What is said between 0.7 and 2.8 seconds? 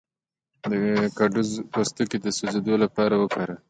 د کدو پوستکی د سوځیدو